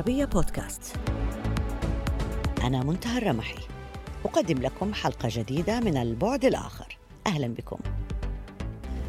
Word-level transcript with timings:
العربية 0.00 0.24
بودكاست. 0.24 0.96
أنا 2.64 2.82
منتهى 2.82 3.18
الرمحي. 3.18 3.58
أقدم 4.24 4.58
لكم 4.62 4.94
حلقة 4.94 5.28
جديدة 5.32 5.80
من 5.80 5.96
البعد 5.96 6.44
الآخر. 6.44 6.98
أهلا 7.26 7.46
بكم. 7.46 7.78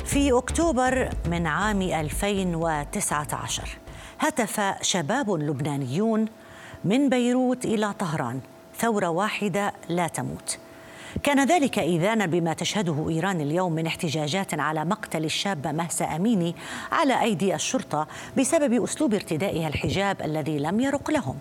في 0.06 0.38
أكتوبر 0.38 1.10
من 1.30 1.48
عام 1.48 1.82
2019 1.82 3.70
هتف 4.20 4.62
شباب 4.82 5.32
لبنانيون 5.32 6.26
من 6.86 7.10
بيروت 7.10 7.66
إلى 7.66 7.94
طهران 7.94 8.40
ثورة 8.78 9.08
واحدة 9.08 9.74
لا 9.90 10.08
تموت. 10.08 10.60
كان 11.24 11.46
ذلك 11.46 11.80
إذانا 11.80 12.26
بما 12.26 12.54
تشهده 12.54 13.10
إيران 13.10 13.42
اليوم 13.42 13.74
من 13.74 13.88
احتجاجات 13.88 14.60
على 14.60 14.86
مقتل 14.86 15.26
الشابة 15.26 15.72
مهسا 15.72 16.06
أميني 16.06 16.56
على 16.92 17.22
أيدي 17.22 17.56
الشرطة 17.56 18.08
بسبب 18.38 18.84
أسلوب 18.84 19.14
ارتدائها 19.14 19.68
الحجاب 19.68 20.22
الذي 20.22 20.60
لم 20.60 20.80
يرق 20.80 21.12
لهم. 21.12 21.38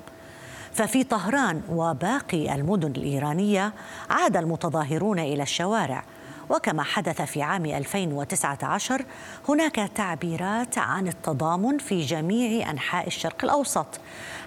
ففي 0.72 1.04
طهران 1.04 1.62
وباقي 1.70 2.54
المدن 2.54 2.90
الإيرانية 2.90 3.72
عاد 4.10 4.36
المتظاهرون 4.36 5.18
إلى 5.18 5.42
الشوارع 5.42 6.04
وكما 6.50 6.82
حدث 6.82 7.22
في 7.22 7.42
عام 7.42 7.66
2019 7.66 9.04
هناك 9.48 9.90
تعبيرات 9.94 10.78
عن 10.78 11.08
التضامن 11.08 11.78
في 11.78 12.00
جميع 12.00 12.70
أنحاء 12.70 13.06
الشرق 13.06 13.44
الأوسط 13.44 13.86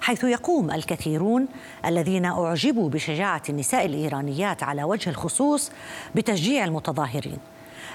حيث 0.02 0.24
يقوم 0.24 0.72
الكثيرون 0.72 1.48
الذين 1.86 2.26
أعجبوا 2.26 2.90
بشجاعة 2.90 3.42
النساء 3.50 3.86
الإيرانيات 3.86 4.64
على 4.64 4.84
وجه 4.84 5.10
الخصوص 5.10 5.72
بتشجيع 6.16 6.66
المتظاهرين. 6.66 7.38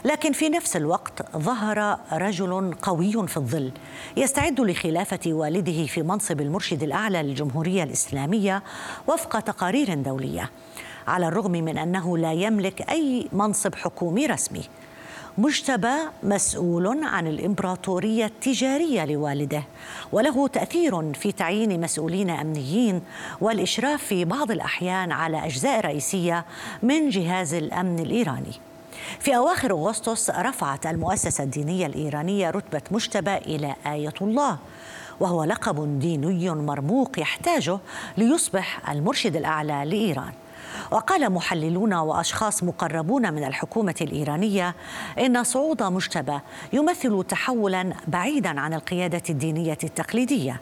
لكن 0.05 0.33
في 0.33 0.49
نفس 0.49 0.77
الوقت 0.77 1.37
ظهر 1.37 1.99
رجل 2.13 2.75
قوي 2.83 3.29
في 3.29 3.37
الظل 3.37 3.73
يستعد 4.17 4.61
لخلافة 4.61 5.21
والده 5.27 5.87
في 5.87 6.03
منصب 6.03 6.41
المرشد 6.41 6.83
الأعلى 6.83 7.23
للجمهورية 7.23 7.83
الإسلامية 7.83 8.63
وفق 9.07 9.41
تقارير 9.41 9.95
دولية. 9.95 10.51
على 11.09 11.29
الرغم 11.29 11.53
من 11.53 11.79
أنه 11.79 12.19
لا 12.19 12.33
يملك 12.33 12.91
أي 12.91 13.29
منصب 13.33 13.75
حكومي 13.75 14.27
رسمي. 14.27 14.63
مجتبى 15.39 15.95
مسؤول 16.23 17.05
عن 17.05 17.27
الإمبراطورية 17.27 18.25
التجارية 18.25 19.05
لوالده 19.05 19.63
وله 20.13 20.49
تأثير 20.49 21.13
في 21.13 21.33
تعيين 21.33 21.81
مسؤولين 21.81 22.31
أمنيين 22.31 23.03
والإشراف 23.41 24.05
في 24.05 24.25
بعض 24.25 24.51
الأحيان 24.51 25.13
على 25.13 25.47
أجزاء 25.47 25.81
رئيسية 25.81 26.45
من 26.83 27.09
جهاز 27.09 27.55
الأمن 27.55 27.99
الإيراني. 27.99 28.53
في 29.21 29.37
أواخر 29.37 29.71
أغسطس 29.71 30.31
رفعت 30.31 30.87
المؤسسة 30.87 31.45
الدينية 31.45 31.87
الإيرانية 31.87 32.51
رتبة 32.51 32.83
مجتبى 32.91 33.37
إلى 33.37 33.75
آية 33.87 34.15
الله 34.21 34.59
وهو 35.21 35.45
لقب 35.45 35.99
ديني 35.99 36.51
مرموق 36.51 37.19
يحتاجه 37.19 37.79
ليصبح 38.17 38.91
المرشد 38.91 39.37
الأعلى 39.37 39.85
لإيران. 39.85 40.33
وقال 40.91 41.33
محللون 41.33 41.95
وأشخاص 41.95 42.63
مقربون 42.63 43.35
من 43.35 43.45
الحكومة 43.45 43.95
الإيرانية 44.01 44.75
إن 45.19 45.45
صعود 45.45 45.83
مجتبى 45.83 46.39
يمثل 46.73 47.25
تحولا 47.29 47.93
بعيدا 48.09 48.61
عن 48.61 48.75
القيادة 48.75 49.23
الدينية 49.31 49.79
التقليدية. 49.85 50.61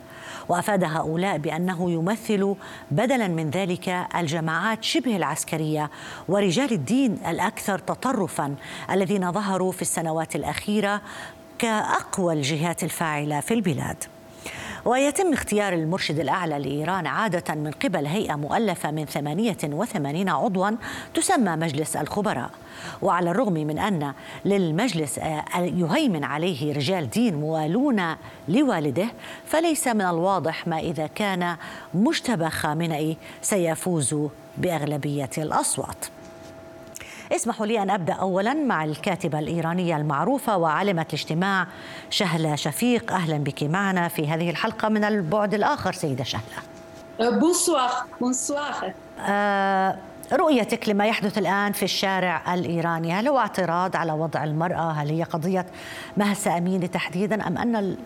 وأفاد 0.49 0.85
هؤلاء 0.85 1.39
بأنه 1.39 1.91
يمثل 1.91 2.55
بدلا 2.91 3.29
من 3.29 3.51
ذلك 3.51 4.07
الجماعات 4.17 4.85
شبه 4.85 5.17
العسكرية 5.17 5.91
ورجال 6.29 6.73
الدين 6.73 7.19
الأكثر 7.27 7.79
تطرفا 7.79 8.55
الذين 8.91 9.33
ظهروا 9.33 9.73
في 9.73 9.83
السنوات 9.83 10.37
الأخيرة 10.37 11.01
كأقوى 11.59 12.35
الجهات 12.35 12.85
الفاعلة 12.85 13.41
في 13.41 13.55
البلاد. 13.55 14.05
ويتم 14.87 15.33
اختيار 15.33 15.73
المرشد 15.73 16.19
الأعلى 16.19 16.59
لإيران 16.59 17.07
عادة 17.07 17.55
من 17.55 17.71
قبل 17.71 18.07
هيئة 18.07 18.35
مؤلفة 18.35 18.91
من 18.91 19.05
88 19.05 20.29
عضوا 20.29 20.71
تسمى 21.15 21.57
مجلس 21.57 21.97
الخبراء. 21.97 22.51
وعلى 23.03 23.31
الرغم 23.31 23.53
من 23.53 23.79
أن 23.79 24.13
للمجلس 24.45 25.19
آه، 25.19 25.45
يهيمن 25.59 26.25
عليه 26.25 26.73
رجال 26.75 27.11
دين 27.11 27.35
موالون 27.35 28.17
لوالده 28.49 29.07
فليس 29.47 29.89
من 29.89 30.01
الواضح 30.01 30.67
ما 30.67 30.79
إذا 30.79 31.07
كان 31.07 31.57
مجتبى 31.95 32.51
خامنئي 32.51 33.17
سيفوز 33.43 34.17
بأغلبية 34.59 35.31
الأصوات. 35.39 36.16
اسمحوا 37.33 37.67
لي 37.67 37.83
أن 37.83 37.91
أبدأ 37.91 38.13
أولا 38.13 38.55
مع 38.55 38.85
الكاتبة 38.85 39.39
الإيرانية 39.39 39.97
المعروفة 39.97 40.57
وعالمة 40.57 41.07
الاجتماع 41.09 41.67
شهلة 42.11 42.55
شفيق. 42.55 43.13
أهلا 43.13 43.39
بك 43.39 43.63
معنا 43.63 44.09
في 44.09 44.29
هذه 44.29 44.51
الحلقة 44.51 44.89
من 44.89 45.05
البعد 45.05 45.55
الآخر 45.55 45.93
سيدة 45.93 46.25
شهلة. 46.25 46.63
Bonsoir 47.21 47.91
Bonsoir. 48.21 48.93
آه 49.21 49.99
رؤيتك 50.33 50.89
لما 50.89 51.07
يحدث 51.07 51.39
الآن 51.39 51.73
في 51.73 51.83
الشارع 51.83 52.55
الإيراني 52.55 53.13
هل 53.13 53.29
هو 53.29 53.39
اعتراض 53.39 53.97
على 53.97 54.13
وضع 54.13 54.45
المرأة؟ 54.45 54.91
هل 54.91 55.11
هي 55.11 55.23
قضية 55.23 55.67
مهسا 56.17 56.59
أمينة 56.59 56.87
تحديدا 56.87 57.47
أم 57.47 57.59
أن 57.59 57.97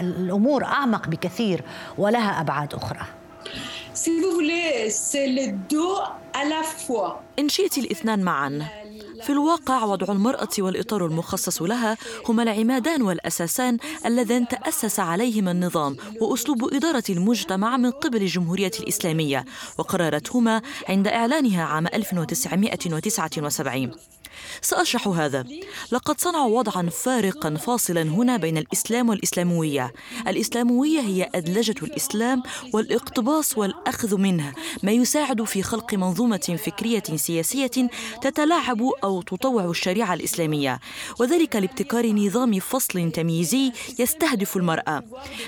الأمور 0.00 0.64
أعمق 0.64 1.08
بكثير 1.08 1.64
ولها 1.98 2.40
أبعاد 2.40 2.74
أخرى؟ 2.74 3.00
Si 3.94 4.10
vous 4.20 4.30
voulez, 4.38 4.90
c'est 4.90 5.26
le 5.26 5.46
deux 5.70 5.96
à 6.32 6.44
la 6.44 6.62
fois. 6.62 7.24
إن 7.38 7.48
شئت 7.48 7.78
الاثنان 7.78 8.22
معا 8.22 8.68
في 9.22 9.30
الواقع 9.30 9.84
وضع 9.84 10.12
المرأة 10.12 10.48
والإطار 10.58 11.06
المخصص 11.06 11.62
لها 11.62 11.96
هما 12.28 12.42
العمادان 12.42 13.02
والأساسان 13.02 13.78
اللذان 14.06 14.48
تأسس 14.48 15.00
عليهما 15.00 15.50
النظام 15.50 15.96
وأسلوب 16.20 16.74
إدارة 16.74 17.04
المجتمع 17.10 17.76
من 17.76 17.90
قبل 17.90 18.22
الجمهورية 18.22 18.70
الإسلامية 18.80 19.44
وقررتهما 19.78 20.62
عند 20.88 21.08
إعلانها 21.08 21.64
عام 21.64 21.86
1979 21.86 23.90
سأشرح 24.62 25.08
هذا. 25.08 25.44
لقد 25.92 26.20
صنعوا 26.20 26.58
وضعا 26.58 26.88
فارقا 26.88 27.54
فاصلا 27.54 28.02
هنا 28.02 28.36
بين 28.36 28.58
الإسلام 28.58 29.08
والإسلاموية. 29.08 29.92
الإسلاموية 30.28 31.00
هي 31.00 31.30
أدلجة 31.34 31.74
الإسلام 31.82 32.42
والإقتباس 32.74 33.58
والأخذ 33.58 34.16
منه 34.16 34.52
ما 34.82 34.92
يساعد 34.92 35.44
في 35.44 35.62
خلق 35.62 35.94
منظومة 35.94 36.58
فكرية 36.66 37.02
سياسية 37.16 37.88
تتلاعب 38.22 38.82
أو 39.04 39.22
تطوع 39.22 39.64
الشريعة 39.64 40.14
الإسلامية. 40.14 40.80
وذلك 41.20 41.56
لابتكار 41.56 42.12
نظام 42.12 42.60
فصل 42.60 43.12
تمييزي 43.12 43.72
يستهدف 43.98 44.56
المرأة. 44.56 45.02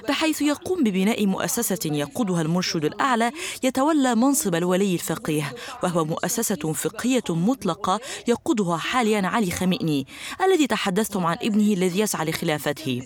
بحيث 0.09 0.43
يقوم 0.43 0.85
ببناء 0.85 1.27
مؤسسة 1.27 1.79
يقودها 1.85 2.43
المرشد 2.43 2.85
الأعلى 2.85 3.33
يتولى 3.63 4.15
منصب 4.15 4.55
الولي 4.55 4.95
الفقيه 4.95 5.55
وهو 5.83 6.05
مؤسسة 6.05 6.73
فقهية 6.73 7.23
مطلقة 7.31 8.01
يقودها 8.29 8.77
حاليا 8.83 9.27
علي 9.27 9.51
خمئني 9.51 10.07
الذي 10.45 10.67
تحدثتم 10.67 11.27
عن 11.27 11.37
ابنه 11.43 11.73
الذي 11.73 12.01
يسعى 12.01 12.27
لخلافته. 12.27 13.03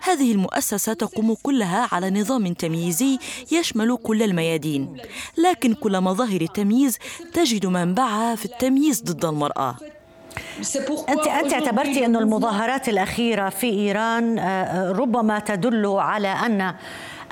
هذه 0.00 0.32
المؤسسة 0.32 0.92
تقوم 0.92 1.34
كلها 1.42 1.88
على 1.92 2.10
نظام 2.10 2.52
تمييزي 2.52 3.18
يشمل 3.52 3.98
كل 4.02 4.22
الميادين. 4.22 4.96
لكن 5.38 5.74
كل 5.74 6.00
مظاهر 6.00 6.40
التمييز 6.40 6.98
تجد 7.32 7.66
منبعها 7.66 8.34
في 8.34 8.44
التمييز 8.44 9.02
ضد 9.02 9.24
المرأة. 9.24 9.76
أنت 11.08 11.26
أنت 11.26 11.52
اعتبرتي 11.52 12.06
أن 12.06 12.16
المظاهرات 12.16 12.88
الأخيرة 12.88 13.48
في 13.48 13.66
إيران 13.66 14.38
آه، 14.38 14.92
ربما 14.92 15.38
تدل 15.38 15.86
على 15.86 16.28
أن 16.28 16.74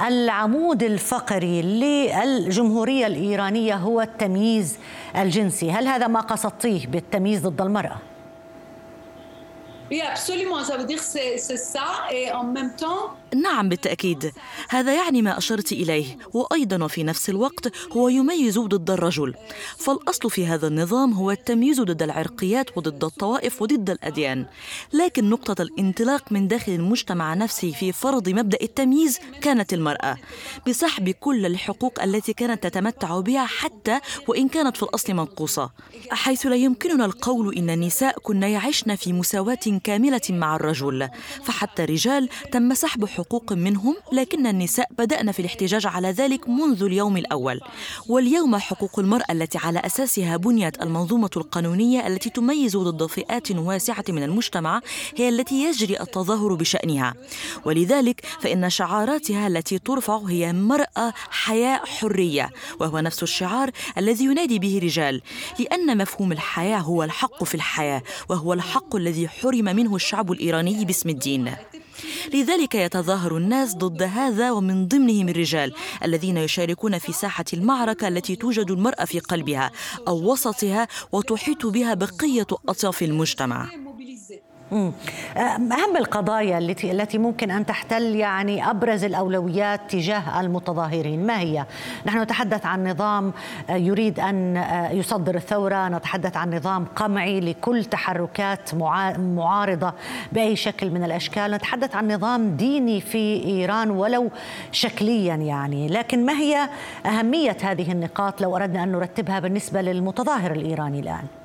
العمود 0.01 0.83
الفقري 0.83 1.63
للجمهورية 1.63 3.07
الإيرانية 3.07 3.75
هو 3.77 4.01
التمييز 4.01 4.79
الجنسي 5.17 5.71
هل 5.71 5.87
هذا 5.87 6.07
ما 6.07 6.21
قصدتيه 6.21 6.87
بالتمييز 6.87 7.47
ضد 7.47 7.61
المرأة؟ 7.61 7.97
Oui, 9.91 10.01
absolument. 10.01 10.65
Ça 10.65 10.79
veut 10.79 10.87
dire 10.87 11.03
c'est 11.03 11.63
ça 11.77 11.89
et 12.11 12.33
en 12.33 12.45
même 12.45 12.73
temps 12.75 13.11
نعم 13.35 13.69
بالتأكيد. 13.69 14.33
هذا 14.69 14.95
يعني 14.95 15.23
ما 15.23 15.39
أشرت 15.39 15.73
إليه. 15.73 16.19
وأيضا 16.35 16.85
وفي 16.85 17.05
نفس 17.05 17.31
الوقت 17.31 17.73
هو 17.93 18.09
يميز 18.09 18.59
ضد 18.59 18.91
الرجل. 18.91 19.35
فالأصل 19.79 20.31
في 20.31 20.47
هذا 20.47 20.67
النظام 20.67 21.13
هو 21.13 21.31
التمييز 21.31 21.81
ضد 21.81 22.03
العرقيات 22.03 22.79
وضد 22.79 23.05
الطوائف 23.05 23.63
وضد 23.63 23.91
الأديان. 23.91 24.47
لكن 24.93 25.31
نقطة 25.31 25.63
الانطلاق 25.63 26.33
من 26.33 26.49
داخل 26.49 26.73
المجتمع 26.73 27.35
نفسه 27.35 27.73
في 27.73 27.93
فرض 27.93 28.29
مبدأ 28.29 28.59
التمييز 28.63 29.19
كانت 29.41 29.73
المرأة. 29.73 30.17
بسحب 30.69 31.11
كل 31.11 31.47
الحقوق 31.47 32.03
التي 32.03 32.33
كانت 32.33 32.63
تتمتع 32.63 33.21
بها 33.21 33.47
حتى 33.47 34.01
وإن 34.29 34.49
كانت 34.49 34.77
في 34.77 34.83
الأصل 34.83 35.15
منقوصة. 35.15 35.71
حيث 36.11 36.47
لا 36.47 36.57
يمكننا 36.57 37.05
القول 37.05 37.57
إن 37.57 37.71
النساء 37.71 38.19
كن 38.19 38.43
يعشن 38.43 38.95
في 38.95 39.13
مساواة 39.13 39.81
كاملة 39.85 40.21
مع 40.31 40.57
الرجل. 40.57 41.09
فحتى 41.45 41.85
الرجال 41.85 42.29
تم 42.53 42.75
سحب 42.75 43.05
حقوق 43.05 43.22
حقوق 43.23 43.53
منهم 43.53 43.97
لكن 44.13 44.47
النساء 44.47 44.89
بدأن 44.99 45.33
في 45.33 45.41
الاحتجاج 45.41 45.87
على 45.87 46.11
ذلك 46.11 46.49
منذ 46.49 46.83
اليوم 46.83 47.17
الأول. 47.17 47.61
واليوم 48.09 48.57
حقوق 48.57 48.99
المرأة 48.99 49.25
التي 49.31 49.59
على 49.59 49.79
أساسها 49.79 50.37
بنيت 50.37 50.83
المنظومة 50.83 51.31
القانونية 51.37 52.07
التي 52.07 52.31
تميز 52.31 52.77
ضد 52.77 53.07
فئات 53.07 53.51
واسعة 53.51 54.05
من 54.09 54.23
المجتمع 54.23 54.81
هي 55.17 55.29
التي 55.29 55.65
يجري 55.65 56.01
التظاهر 56.01 56.55
بشأنها. 56.55 57.15
ولذلك 57.65 58.27
فإن 58.41 58.71
شعاراتها 58.71 59.47
التي 59.47 59.79
ترفع 59.79 60.17
هي 60.17 60.53
مرأة 60.53 61.13
حياة 61.31 61.81
حرية 61.85 62.51
وهو 62.81 62.99
نفس 62.99 63.23
الشعار 63.23 63.71
الذي 63.99 64.25
ينادي 64.25 64.59
به 64.59 64.81
رجال. 64.83 65.23
لأن 65.59 65.99
مفهوم 65.99 66.33
الحياة 66.33 66.79
هو 66.79 67.03
الحق 67.03 67.45
في 67.45 67.55
الحياة 67.55 68.03
وهو 68.29 68.53
الحق 68.53 68.97
الذي 68.97 69.29
حرم 69.29 69.65
منه 69.65 69.95
الشعب 69.95 70.33
الإيراني 70.33 70.85
باسم 70.85 71.09
الدين. 71.09 71.55
لذلك 72.35 72.75
يتظاهر 72.75 73.37
الناس 73.37 73.75
ضد 73.75 74.03
هذا 74.03 74.51
ومن 74.51 74.89
ضمنهم 74.89 75.29
الرجال 75.29 75.73
الذين 76.05 76.37
يشاركون 76.37 76.99
في 76.99 77.13
ساحة 77.13 77.45
المعركة 77.53 78.09
التي 78.09 78.37
توجد 78.37 78.71
المرأة 78.71 79.05
في 79.05 79.19
قلبها 79.19 79.71
أو 80.09 80.33
وسطها 80.33 80.89
وتحيط 81.13 81.67
بها 81.67 81.95
بقية 81.95 82.47
أطياف 82.69 83.03
المجتمع. 83.03 83.82
أهم 84.73 85.97
القضايا 85.97 86.59
التي 86.59 86.91
التي 86.93 87.19
ممكن 87.19 87.51
أن 87.51 87.67
تحتل 87.67 88.03
يعني 88.03 88.71
أبرز 88.71 89.05
الأولويات 89.05 89.81
تجاه 89.89 90.41
المتظاهرين 90.41 91.27
ما 91.27 91.41
هي؟ 91.41 91.67
نحن 92.07 92.23
نتحدث 92.23 92.67
عن 92.67 92.89
نظام 92.89 93.33
يريد 93.71 94.21
أن 94.21 94.65
يصدر 94.93 95.35
الثورة 95.35 95.89
نتحدث 95.89 96.37
عن 96.37 96.55
نظام 96.55 96.85
قمعي 96.97 97.41
لكل 97.41 97.85
تحركات 97.85 98.75
معارضة 99.19 99.93
بأي 100.33 100.57
شكل 100.57 100.91
من 100.91 101.05
الأشكال 101.05 101.51
نتحدث 101.51 101.95
عن 101.95 102.13
نظام 102.13 102.57
ديني 102.57 103.01
في 103.01 103.45
إيران 103.45 103.91
ولو 103.91 104.31
شكليا 104.73 105.35
يعني 105.35 105.89
لكن 105.89 106.27
ما 106.27 106.33
هي 106.33 106.69
أهمية 107.07 107.57
هذه 107.63 107.93
النقاط 107.93 108.41
لو 108.41 108.57
أردنا 108.57 108.83
أن 108.83 108.93
نرتبها 108.93 109.41
بالنسبة 109.41 109.83
للمتظاهر 109.83 110.53
الإيراني 110.53 111.01
الآن؟ 111.01 111.42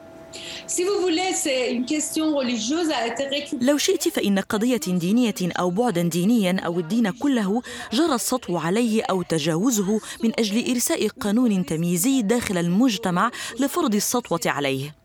لو 3.61 3.77
شئت 3.77 4.07
فإن 4.09 4.39
قضية 4.39 4.77
دينية 4.87 5.35
أو 5.41 5.69
بعدا 5.69 6.01
دينيا 6.01 6.59
أو 6.65 6.79
الدين 6.79 7.09
كله 7.09 7.61
جرى 7.93 8.15
السطو 8.15 8.57
عليه 8.57 9.03
أو 9.03 9.21
تجاوزه 9.21 9.99
من 10.23 10.31
أجل 10.39 10.71
إرساء 10.71 11.07
قانون 11.07 11.65
تمييزي 11.65 12.21
داخل 12.21 12.57
المجتمع 12.57 13.31
لفرض 13.59 13.95
السطوة 13.95 14.39
عليه. 14.45 14.95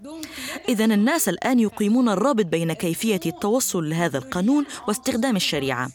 إذا 0.68 0.84
الناس 0.84 1.28
الآن 1.28 1.60
يقيمون 1.60 2.08
الرابط 2.08 2.46
بين 2.46 2.72
كيفية 2.72 3.20
التوصل 3.26 3.90
لهذا 3.90 4.18
القانون 4.18 4.64
واستخدام 4.88 5.36
الشريعة. 5.36 5.90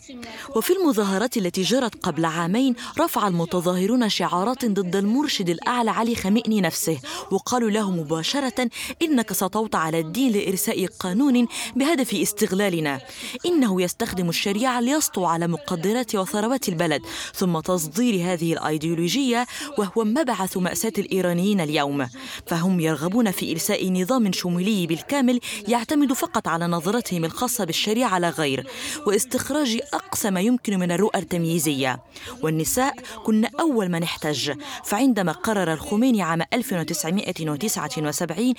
وفي 0.56 0.74
المظاهرات 0.74 1.38
التي 1.38 1.62
جرت 1.62 1.95
قبل 1.95 2.25
عامين 2.25 2.75
رفع 3.00 3.27
المتظاهرون 3.27 4.09
شعارات 4.09 4.65
ضد 4.65 4.95
المرشد 4.95 5.50
الأعلى 5.50 5.91
علي 5.91 6.15
خمئني 6.15 6.62
نفسه 6.62 7.00
وقالوا 7.31 7.69
له 7.69 7.91
مباشرة 7.91 8.69
إنك 9.01 9.26
سطوت 9.33 9.75
على 9.75 10.00
الدين 10.00 10.31
لإرساء 10.31 10.88
قانون 11.00 11.47
بهدف 11.75 12.13
استغلالنا. 12.13 13.01
إنه 13.45 13.81
يستخدم 13.81 14.29
الشريعة 14.29 14.79
ليسطو 14.79 15.25
على 15.25 15.47
مقدرات 15.47 16.15
وثروات 16.15 16.69
البلد 16.69 17.01
ثم 17.33 17.59
تصدير 17.59 18.33
هذه 18.33 18.53
الأيديولوجية 18.53 19.47
وهو 19.77 20.03
مبعث 20.03 20.57
مأساة 20.57 20.94
الإيرانيين 20.97 21.62
اليوم. 21.62 22.07
فهم 22.45 22.79
يرغبون 22.79 23.31
في 23.31 23.51
إرساء 23.51 23.91
نظام 23.91 24.31
شمولي 24.31 24.88
بالكامل 24.88 25.39
يعتمد 25.68 26.13
فقط 26.13 26.47
على 26.47 26.68
نظرتهم 26.68 27.25
الخاصة 27.25 27.65
بالشريعة 27.65 28.19
لا 28.19 28.29
غير 28.29 28.68
واستخراج 29.06 29.79
أقصى 29.94 30.29
ما 30.29 30.41
يمكن 30.41 30.79
من 30.79 30.91
الرؤى 30.91 31.19
التمييزية. 31.19 32.00
والنساء 32.44 32.95
كن 33.25 33.45
أول 33.45 33.89
من 33.89 34.03
احتج 34.03 34.51
فعندما 34.83 35.31
قرر 35.31 35.74
الخميني 35.74 36.21
عام 36.21 36.41
1979 36.53 38.53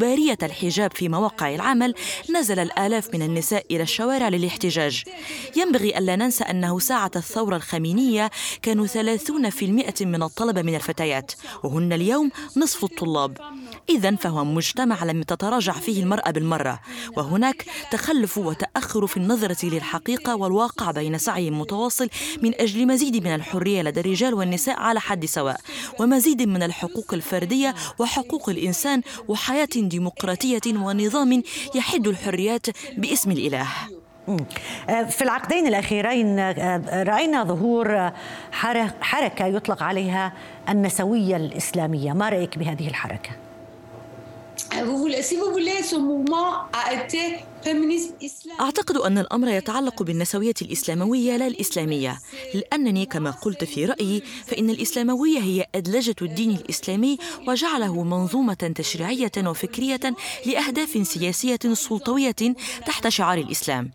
إجبارية 0.00 0.38
الحجاب 0.42 0.92
في 0.92 1.08
مواقع 1.08 1.54
العمل 1.54 1.94
نزل 2.30 2.58
الآلاف 2.58 3.14
من 3.14 3.22
النساء 3.22 3.66
إلى 3.70 3.82
الشوارع 3.82 4.28
للاحتجاج. 4.28 5.04
ينبغي 5.56 5.98
ألا 5.98 6.16
ننسى 6.16 6.44
أنه 6.44 6.78
ساعة 6.78 7.10
الثورة 7.16 7.56
الخمينية 7.56 8.30
كانوا 8.62 8.86
30% 8.86 10.04
من 10.04 10.22
الطلبة 10.22 10.62
من 10.62 10.74
الفتيات 10.74 11.32
وهن 11.64 11.92
اليوم 11.92 12.30
نصف 12.56 12.84
الطلاب. 12.84 13.38
إذا 13.90 14.16
فهو 14.16 14.44
مجتمع 14.44 15.04
لم 15.04 15.22
تتراجع 15.22 15.72
فيه 15.72 16.02
المرأة 16.02 16.30
بالمرة 16.30 16.80
وهناك 17.16 17.64
تخلف 17.90 18.38
وتأخر 18.38 19.06
في 19.06 19.16
النظرة 19.16 19.66
للحقيقة 19.66 20.36
والواقع 20.36 20.90
بين 20.90 21.18
سعي 21.18 21.50
متواصل 21.50 22.08
من 22.42 22.60
أجل 22.60 22.86
مزيد 22.86 23.24
من 23.24 23.34
الحرية 23.34 23.82
لدى 23.82 24.00
الرجال 24.00 24.34
والنساء 24.34 24.80
على 24.80 25.00
حد 25.00 25.24
سواء 25.24 25.60
ومزيد 26.00 26.42
من 26.42 26.62
الحقوق 26.62 27.14
الفردية 27.14 27.74
وحقوق 27.98 28.48
الإنسان 28.48 29.02
وحياة 29.28 29.68
ديمقراطية 29.76 30.60
ونظام 30.66 31.42
يحد 31.74 32.06
الحريات 32.06 32.66
باسم 32.96 33.30
الإله. 33.30 33.66
في 35.08 35.22
العقدين 35.22 35.66
الأخيرين 35.66 36.38
رأينا 37.08 37.44
ظهور 37.44 38.12
حركة 39.00 39.46
يطلق 39.46 39.82
عليها 39.82 40.32
النسوية 40.68 41.36
الإسلامية. 41.36 42.12
ما 42.12 42.28
رأيك 42.28 42.58
بهذه 42.58 42.88
الحركة؟ 42.88 43.30
Si 45.22 45.36
vous 45.36 45.50
voulez, 45.50 45.82
ce 45.82 45.96
mouvement 45.96 46.64
a 46.72 46.94
été 46.94 47.44
أعتقد 48.60 48.96
أن 48.96 49.18
الأمر 49.18 49.48
يتعلق 49.48 50.02
بالنسوية 50.02 50.54
الإسلاموية 50.62 51.36
لا 51.36 51.46
الإسلامية. 51.46 52.18
لأنني 52.54 53.06
كما 53.06 53.30
قلت 53.30 53.64
في 53.64 53.84
رأيي 53.84 54.22
فإن 54.46 54.70
الإسلاموية 54.70 55.38
هي 55.38 55.66
أدلجة 55.74 56.14
الدين 56.22 56.50
الإسلامي 56.50 57.18
وجعله 57.48 58.02
منظومة 58.02 58.72
تشريعية 58.74 59.32
وفكرية 59.38 60.00
لأهداف 60.46 61.06
سياسية 61.06 61.58
سلطوية 61.72 62.36
تحت 62.86 63.08
شعار 63.08 63.38
الإسلام. 63.38 63.90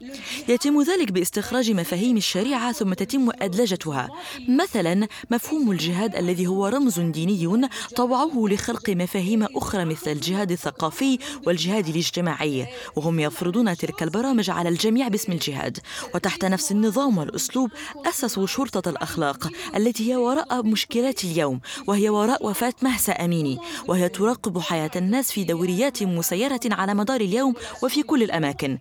يتم 0.50 0.82
ذلك 0.82 1.12
باستخراج 1.12 1.72
مفاهيم 1.72 2.18
الشريعة 2.18 2.72
ثم 2.72 2.94
تتم 2.94 3.30
أدلجتها. 3.42 4.10
مثلا 4.50 5.08
مفهوم 5.32 5.72
الجهاد 5.72 6.16
الذي 6.16 6.48
هو 6.48 6.68
رمز 6.68 7.00
ديني 7.00 7.68
طوعوه 7.96 8.50
لخلق 8.50 8.90
مفاهيم 8.90 9.44
أخرى 9.44 9.86
مثل 9.86 10.12
الجهاد 10.12 10.52
الثقافي 10.52 11.20
والجهاد 11.48 11.88
الاجتماعي 11.88 12.68
وهم 12.96 13.20
يفرضون 13.20 13.55
يفرضون 13.56 13.78
تلك 13.78 14.04
البرامج 14.04 14.50
على 14.50 14.70
الجميع 14.70 15.08
باسم 15.08 15.32
الجهاد. 15.32 15.78
وتحت 16.16 16.46
نفس 16.46 16.72
النظام 16.72 17.18
والأسلوب 17.18 17.72
أسسوا 18.06 18.48
شرطة 18.48 18.90
الأخلاق 18.90 19.50
التي 19.76 20.12
هي 20.12 20.16
وراء 20.16 20.64
مشكلات 20.64 21.24
اليوم 21.24 21.60
وهي 21.88 22.10
وراء 22.10 22.46
وفاة 22.46 22.74
مهسا 22.82 23.12
أميني 23.12 23.58
وهي 23.88 24.10
تراقب 24.10 24.60
حياة 24.60 24.92
الناس 24.96 25.32
في 25.32 25.44
دوريات 25.44 26.04
مسيرة 26.04 26.60
على 26.66 26.94
مدار 26.94 27.22
اليوم 27.22 27.54
وفي 27.84 28.04
كل 28.04 28.24
الأماكن. 28.24 28.78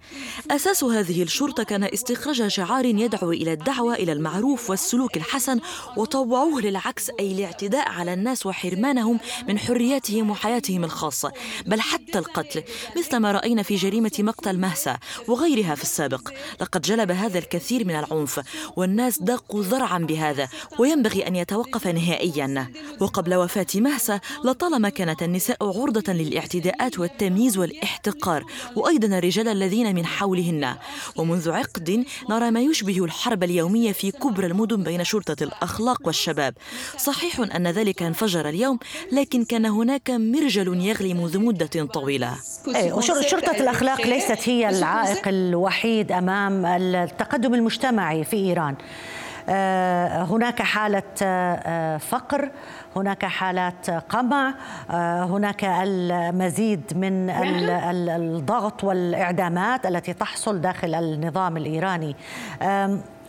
أساس 0.50 0.84
هذه 0.84 1.22
الشرطة 1.22 1.62
كان 1.62 1.84
استخراج 1.84 2.46
شعار 2.46 2.84
يدعو 2.84 3.32
إلى 3.32 3.52
الدعوة 3.52 3.94
إلى 3.94 4.12
المعروف 4.12 4.70
والسلوك 4.70 5.16
الحسن 5.16 5.60
وطوعوه 5.96 6.60
للعكس 6.60 7.10
أي 7.20 7.32
الاعتداء 7.32 7.88
على 7.88 8.12
الناس 8.12 8.46
وحرمانهم 8.46 9.20
من 9.49 9.58
حرياتهم 9.58 10.30
وحياتهم 10.30 10.84
الخاصة. 10.84 11.32
بل 11.66 11.80
حتى 11.80 12.18
القتل 12.18 12.62
مثل 12.96 13.16
ما 13.16 13.32
رأينا 13.32 13.62
في 13.62 13.76
جريمة 13.76 14.12
مقتل 14.18 14.58
مهسا 14.64 14.99
وغيرها 15.28 15.75
في 15.75 15.83
السابق. 15.83 16.28
لقد 16.61 16.83
جلب 16.83 17.11
هذا 17.11 17.38
الكثير 17.38 17.87
من 17.87 17.97
العنف 17.97 18.40
والناس 18.76 19.23
ضاقوا 19.23 19.62
ذرعا 19.62 19.99
بهذا 19.99 20.49
وينبغي 20.78 21.26
أن 21.26 21.37
يتوقف 21.37 21.87
نهائيا. 21.87 22.73
وقبل 23.00 23.35
وفاة 23.35 23.66
مهسا 23.75 24.21
لطالما 24.44 24.88
كانت 24.88 25.23
النساء 25.23 25.56
عرضة 25.62 26.12
للاعتداءات 26.12 26.99
والتمييز 26.99 27.59
والاحتقار 27.59 28.44
وأيضا 28.76 29.18
الرجال 29.18 29.49
الذين 29.49 29.94
من 29.94 30.06
حولهن. 30.06 30.75
ومنذ 31.16 31.50
عقد 31.50 32.04
نرى 32.30 32.50
ما 32.50 32.61
يشبه 32.61 33.04
الحرب 33.04 33.42
اليومية 33.42 33.92
في 33.92 34.11
كبرى 34.11 34.47
المدن 34.47 34.83
بين 34.83 35.04
شرطة 35.04 35.44
الأخلاق 35.44 36.06
والشباب. 36.06 36.54
صحيح 36.99 37.40
أن 37.40 37.66
ذلك 37.68 38.02
انفجر 38.02 38.49
اليوم 38.49 38.78
لكن 39.12 39.44
كان 39.44 39.66
هناك 39.66 40.11
مرجل 40.11 40.68
يغلي 40.80 41.14
منذ 41.14 41.38
مدة 41.38 41.85
طويلة. 41.85 42.37
أي 42.76 43.02
شرطة 43.02 43.56
الأخلاق 43.64 44.00
ليست 44.00 44.38
هي 44.49 44.53
العائق 44.62 45.28
الوحيد 45.28 46.12
أمام 46.12 46.66
التقدم 46.66 47.54
المجتمعي 47.54 48.25
في 48.25 48.37
إيران. 48.37 48.75
آه، 49.49 50.23
هناك 50.23 50.62
حالة 50.62 51.02
آه، 51.23 51.96
فقر 51.96 52.50
هناك 52.96 53.25
حالات 53.25 53.90
قمع 53.90 54.54
آه، 54.90 55.25
هناك 55.25 55.64
المزيد 55.64 56.82
من 56.96 57.30
الضغط 58.11 58.84
والإعدامات 58.84 59.87
التي 59.87 60.12
تحصل 60.12 60.61
داخل 60.61 60.94
النظام 60.94 61.56
الإيراني. 61.56 62.16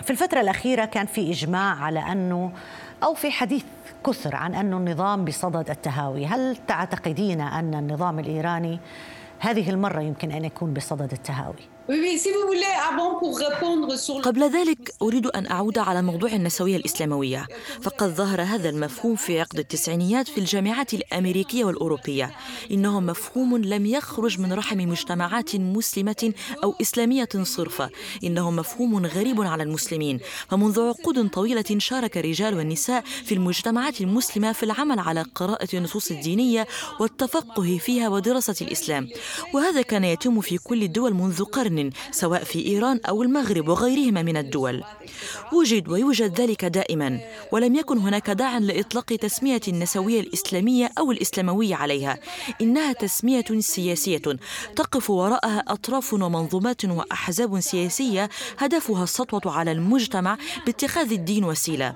في 0.03 0.09
الفترة 0.09 0.41
الأخيرة 0.41 0.85
كان 0.85 1.05
في 1.05 1.31
إجماع 1.31 1.83
على 1.83 1.99
أنه 1.99 2.51
أو 3.03 3.13
في 3.13 3.31
حديث 3.31 3.63
كثر 4.05 4.35
عن 4.35 4.55
أن 4.55 4.73
النظام 4.73 5.25
بصدد 5.25 5.69
التهاوي. 5.69 6.25
هل 6.25 6.57
تعتقدين 6.67 7.41
أن 7.41 7.73
النظام 7.73 8.19
الإيراني 8.19 8.79
هذه 9.39 9.69
المرة 9.69 10.01
يمكن 10.01 10.31
أن 10.31 10.45
يكون 10.45 10.73
بصدد 10.73 11.11
التهاوي. 11.11 11.74
قبل 14.21 14.43
ذلك 14.43 14.93
أريد 15.01 15.27
أن 15.27 15.47
أعود 15.51 15.77
على 15.77 16.01
موضوع 16.01 16.31
النسوية 16.31 16.77
الإسلاموية. 16.77 17.47
فقد 17.81 18.07
ظهر 18.15 18.41
هذا 18.41 18.69
المفهوم 18.69 19.15
في 19.15 19.39
عقد 19.39 19.59
التسعينيات 19.59 20.27
في 20.27 20.37
الجامعات 20.37 20.93
الأمريكية 20.93 21.65
والأوروبية. 21.65 22.31
إنه 22.71 22.99
مفهوم 22.99 23.57
لم 23.57 23.85
يخرج 23.85 24.39
من 24.39 24.53
رحم 24.53 24.77
مجتمعات 24.77 25.55
مسلمة 25.55 26.33
أو 26.63 26.75
إسلامية 26.81 27.29
صرفة. 27.43 27.89
إنه 28.23 28.51
مفهوم 28.51 29.05
غريب 29.05 29.41
على 29.41 29.63
المسلمين. 29.63 30.19
فمنذ 30.49 30.79
عقود 30.81 31.29
طويلة 31.29 31.65
شارك 31.77 32.17
الرجال 32.17 32.57
والنساء 32.57 33.03
في 33.25 33.33
المجتمعات 33.33 34.01
المسلمة 34.01 34.51
في 34.51 34.63
العمل 34.63 34.99
على 34.99 35.25
قراءة 35.35 35.67
النصوص 35.73 36.11
الدينية 36.11 36.67
والتفقه 36.99 37.77
فيها 37.77 38.09
ودراسة 38.09 38.55
الإسلام. 38.61 39.07
وهذا 39.53 39.81
كان 39.81 40.03
يتم 40.03 40.41
في 40.41 40.57
كل 40.57 40.83
الدول 40.83 41.13
منذ 41.13 41.43
قرن 41.43 41.74
قرن 41.75 41.89
سواء 42.11 42.43
في 42.43 42.67
إيران 42.67 42.99
أو 43.09 43.23
المغرب 43.23 43.67
وغيرهما 43.67 44.21
من 44.21 44.37
الدول. 44.37 44.83
وجد 45.53 45.87
ويوجد 45.87 46.41
ذلك 46.41 46.65
دائما 46.65 47.19
ولم 47.51 47.75
يكن 47.75 47.97
هناك 47.97 48.29
داع 48.29 48.57
لإطلاق 48.57 49.05
تسمية 49.05 49.61
النسوية 49.67 50.19
الإسلامية 50.19 50.91
أو 50.99 51.11
الإسلاموية 51.11 51.75
عليها. 51.75 52.19
إنها 52.61 52.93
تسمية 52.93 53.45
سياسية 53.59 54.21
تقف 54.75 55.09
وراءها 55.09 55.63
أطراف 55.67 56.13
ومنظومات 56.13 56.85
وأحزاب 56.85 57.59
سياسية 57.59 58.29
هدفها 58.57 59.03
السطوة 59.03 59.51
على 59.51 59.71
المجتمع 59.71 60.37
باتخاذ 60.65 61.11
الدين 61.11 61.43
وسيلة. 61.43 61.95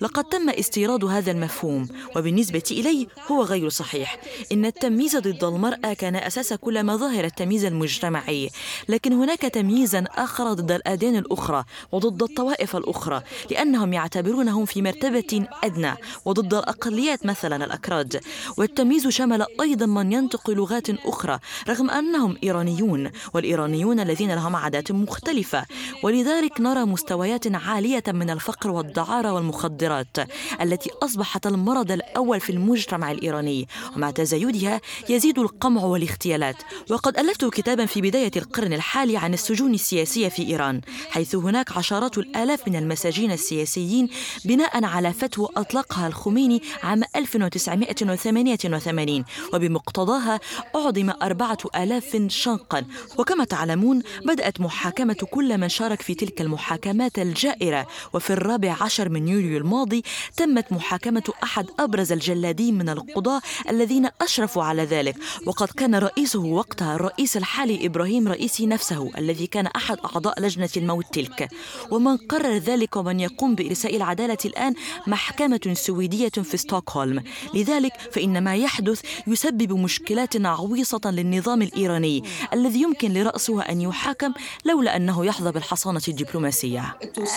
لقد 0.00 0.24
تم 0.24 0.50
استيراد 0.50 1.04
هذا 1.04 1.30
المفهوم 1.30 1.88
وبالنسبة 2.16 2.62
إلي 2.70 3.06
هو 3.30 3.42
غير 3.42 3.68
صحيح. 3.68 4.20
إن 4.52 4.64
التمييز 4.64 5.16
ضد 5.16 5.44
المرأة 5.44 5.92
كان 5.92 6.16
أساس 6.16 6.52
كل 6.52 6.86
مظاهر 6.86 7.24
التمييز 7.24 7.64
المجتمعي. 7.64 8.50
لكن 8.88 9.12
هناك 9.20 9.40
تمييزا 9.40 10.04
آخر 10.16 10.52
ضد 10.52 10.72
الأديان 10.72 11.16
الأخرى 11.16 11.64
وضد 11.92 12.22
الطوائف 12.22 12.76
الأخرى 12.76 13.22
لأنهم 13.50 13.92
يعتبرونهم 13.92 14.64
في 14.64 14.82
مرتبة 14.82 15.46
أدنى 15.64 15.94
وضد 16.24 16.54
الأقليات 16.54 17.26
مثلا 17.26 17.64
الأكراد 17.64 18.20
والتمييز 18.56 19.08
شمل 19.08 19.46
أيضا 19.60 19.86
من 19.86 20.12
ينطق 20.12 20.50
لغات 20.50 20.90
أخرى 20.90 21.38
رغم 21.68 21.90
أنهم 21.90 22.36
إيرانيون 22.44 23.10
والإيرانيون 23.34 24.00
الذين 24.00 24.34
لهم 24.34 24.56
عادات 24.56 24.92
مختلفة. 24.92 25.64
ولذلك 26.02 26.60
نرى 26.60 26.84
مستويات 26.84 27.54
عالية 27.54 28.02
من 28.08 28.30
الفقر 28.30 28.70
والدعارة 28.70 29.32
والمخدرات 29.32 30.16
التي 30.60 30.90
أصبحت 31.02 31.46
المرض 31.46 31.92
الأول 31.92 32.40
في 32.40 32.50
المجتمع 32.50 33.10
الإيراني. 33.10 33.68
ومع 33.96 34.10
تزايدها 34.10 34.80
يزيد 35.08 35.38
القمع 35.38 35.84
والاغتيالات 35.84 36.56
وقد 36.90 37.18
ألفت 37.18 37.44
كتابا 37.44 37.86
في 37.86 38.00
بداية 38.00 38.30
القرن 38.36 38.72
الحالي 38.72 39.09
الحالي 39.10 39.24
عن 39.24 39.34
السجون 39.34 39.74
السياسية 39.74 40.28
في 40.28 40.42
إيران 40.42 40.80
حيث 41.10 41.34
هناك 41.34 41.76
عشرات 41.76 42.18
الآلاف 42.18 42.68
من 42.68 42.76
المساجين 42.76 43.32
السياسيين 43.32 44.08
بناء 44.44 44.84
على 44.84 45.12
فتوى 45.12 45.48
أطلقها 45.56 46.06
الخميني 46.06 46.62
عام 46.82 47.02
1988 47.16 49.24
وبمقتضاها 49.54 50.40
أعظم 50.76 51.10
أربعة 51.22 51.58
آلاف 51.76 52.24
شنقا. 52.28 52.84
وكما 53.18 53.44
تعلمون 53.44 54.02
بدأت 54.24 54.60
محاكمة 54.60 55.14
كل 55.14 55.58
من 55.58 55.68
شارك 55.68 56.02
في 56.02 56.14
تلك 56.14 56.40
المحاكمات 56.40 57.18
الجائرة. 57.18 57.86
وفي 58.12 58.30
الرابع 58.30 58.76
عشر 58.80 59.08
من 59.08 59.28
يوليو 59.28 59.58
الماضي 59.58 60.02
تمت 60.36 60.72
محاكمة 60.72 61.32
أحد 61.42 61.66
أبرز 61.78 62.12
الجلادين 62.12 62.78
من 62.78 62.88
القضاة 62.88 63.40
الذين 63.70 64.08
أشرفوا 64.20 64.62
على 64.62 64.84
ذلك. 64.84 65.16
وقد 65.46 65.68
كان 65.68 65.94
رئيسه 65.94 66.40
وقتها 66.40 66.94
الرئيس 66.94 67.36
الحالي 67.36 67.86
إبراهيم 67.86 68.28
رئيسي 68.28 68.66
نفسه. 68.66 68.99
الذي 69.18 69.46
كان 69.46 69.66
أحد 69.66 69.98
أعضاء 70.04 70.40
لجنة 70.40 70.68
الموت 70.76 71.04
تلك. 71.12 71.48
ومن 71.90 72.16
قرر 72.16 72.56
ذلك 72.56 72.96
ومن 72.96 73.20
يقوم 73.20 73.54
بإرساء 73.54 73.96
العدالة 73.96 74.38
الآن 74.44 74.74
محكمة 75.06 75.60
سويدية 75.72 76.28
في 76.28 76.56
ستوكهولم. 76.56 77.22
لذلك 77.54 77.92
فإن 78.12 78.44
ما 78.44 78.56
يحدث 78.56 79.02
يسبب 79.26 79.72
مشكلات 79.72 80.46
عويصة 80.46 81.00
للنظام 81.04 81.62
الإيراني 81.62 82.24
الذي 82.52 82.82
يمكن 82.82 83.12
لرأسه 83.12 83.62
أن 83.62 83.80
يحاكم 83.80 84.32
لولا 84.64 84.96
أنه 84.96 85.24
يحظى 85.24 85.52
بالحصانة 85.52 86.02
الدبلوماسية. 86.08 86.96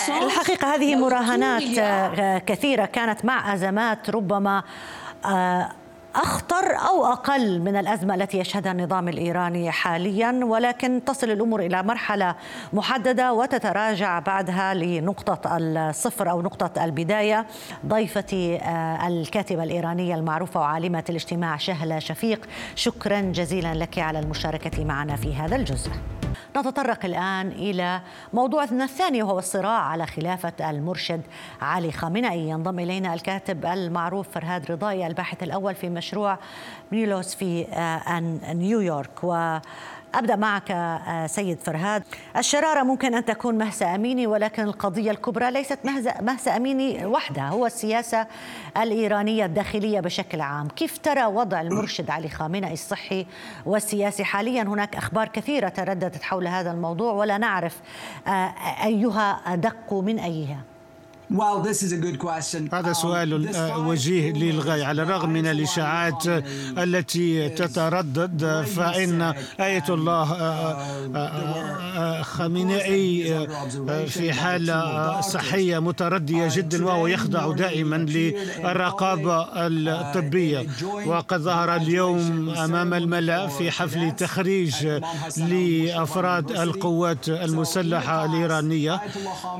الحقيقة 0.09 0.75
هذه 0.75 0.95
مراهنات 0.95 1.63
كثيرة 2.45 2.85
كانت 2.85 3.25
مع 3.25 3.53
أزمات 3.53 4.09
ربما 4.09 4.63
آه، 5.25 5.71
أخطر 6.15 6.75
أو 6.89 7.05
أقل 7.05 7.59
من 7.59 7.75
الأزمة 7.75 8.15
التي 8.15 8.37
يشهدها 8.39 8.71
النظام 8.71 9.09
الإيراني 9.09 9.71
حاليا 9.71 10.39
ولكن 10.43 11.01
تصل 11.05 11.29
الأمور 11.29 11.59
إلى 11.59 11.83
مرحلة 11.83 12.35
محددة 12.73 13.33
وتتراجع 13.33 14.19
بعدها 14.19 14.73
لنقطة 14.73 15.57
الصفر 15.57 16.29
أو 16.29 16.41
نقطة 16.41 16.83
البداية. 16.85 17.45
ضيفتي 17.85 18.57
آه، 18.57 19.07
الكاتبة 19.07 19.63
الإيرانية 19.63 20.15
المعروفة 20.15 20.59
وعالمة 20.59 21.03
الاجتماع 21.09 21.57
شهله 21.57 21.99
شفيق 21.99 22.45
شكرا 22.75 23.21
جزيلا 23.21 23.73
لك 23.73 23.99
على 23.99 24.19
المشاركة 24.19 24.85
معنا 24.85 25.15
في 25.15 25.35
هذا 25.35 25.55
الجزء. 25.55 25.91
نتطرق 26.57 27.05
الآن 27.05 27.47
إلى 27.47 28.01
موضوعنا 28.33 28.83
الثاني 28.83 29.23
وهو 29.23 29.39
الصراع 29.39 29.79
على 29.79 30.07
خلافة 30.07 30.69
المرشد 30.69 31.21
علي 31.61 31.91
خامنئي. 31.91 32.49
ينضم 32.49 32.79
إلينا 32.79 33.13
الكاتب 33.13 33.65
المعروف 33.65 34.27
فرهاد 34.29 34.71
رضاي 34.71 35.07
الباحث 35.07 35.43
الأول 35.43 35.75
في 35.75 35.89
مشروع 35.89 36.37
ميلوس 36.91 37.35
في 37.35 37.67
آه، 37.73 38.19
نيويورك. 38.53 39.23
و 39.23 39.57
أبدأ 40.15 40.35
معك 40.35 40.71
آه، 40.71 41.27
سيد 41.27 41.59
فرهاد. 41.59 42.03
الشرارة 42.37 42.83
ممكن 42.83 43.13
أن 43.15 43.25
تكون 43.25 43.57
مهسة 43.57 43.95
أميني 43.95 44.27
ولكن 44.27 44.63
القضية 44.63 45.11
الكبرى 45.11 45.51
ليست 45.51 45.79
مهسة 46.21 46.55
أميني 46.57 47.05
وحدها 47.05 47.49
هو 47.49 47.65
السياسة 47.65 48.27
الإيرانية 48.77 49.45
الداخلية 49.45 49.99
بشكل 49.99 50.41
عام. 50.41 50.67
كيف 50.67 50.97
ترى 50.97 51.25
وضع 51.25 51.61
المرشد 51.61 52.09
علي 52.09 52.29
خامنئي 52.29 52.73
الصحي 52.73 53.25
والسياسي 53.65 54.23
حاليا؟ 54.23 54.63
هناك 54.63 54.95
أخبار 54.95 55.27
كثيرة 55.27 55.69
ترددت 55.69 56.23
حول 56.23 56.47
هذا 56.47 56.71
الموضوع 56.71 57.13
ولا 57.13 57.37
نعرف 57.37 57.81
آه، 58.27 58.53
أيها 58.83 59.53
أدق 59.53 59.93
من 59.93 60.19
أيها؟ 60.19 60.72
هذا 62.73 62.93
um, 62.93 62.95
سؤال 62.95 63.55
آه، 63.55 63.87
وجيه 63.87 64.31
للغاية. 64.33 64.83
على 64.85 65.01
الرغم 65.01 65.29
من 65.29 65.47
الإشاعات 65.47 66.23
التي 66.77 67.49
تتردد 67.49 68.65
فإن 68.75 69.33
آية 69.59 69.83
الله 69.89 70.33
آه، 70.33 70.77
آه، 71.15 72.21
خامنئي 72.21 73.47
في 74.07 74.33
حالة 74.33 75.21
صحية 75.21 75.79
متردية 75.79 76.49
جدا 76.51 76.85
وهو 76.85 77.07
يخضع 77.07 77.51
دائما 77.51 77.95
للرقابة 77.95 79.45
الطبية. 79.67 80.67
وقد 81.05 81.41
ظهر 81.41 81.75
اليوم 81.75 82.49
أمام 82.49 82.93
الملأ 82.93 83.47
في 83.47 83.71
حفل 83.71 84.11
تخريج 84.11 84.87
لأفراد 85.37 86.51
القوات 86.51 87.29
المسلحة 87.29 88.25
الإيرانية 88.25 89.01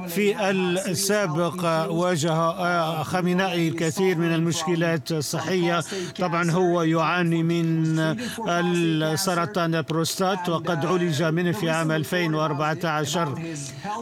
في 0.07 0.49
السابق. 0.87 1.62
واجه 1.89 2.31
آه، 2.31 3.03
خامنائي 3.03 3.67
الكثير 3.67 4.17
من 4.17 4.33
المشكلات 4.33 5.11
الصحية. 5.11 5.83
طبعا 6.19 6.51
هو 6.51 6.81
يعاني 6.81 7.43
من 7.43 7.99
السرطان 8.47 9.75
البروستات 9.75 10.49
وقد 10.49 10.85
عولج 10.85 11.23
منه 11.23 11.51
في 11.51 11.69
عام 11.69 11.91
2014 11.91 13.41